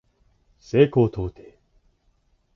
[0.57, 1.59] 西高東低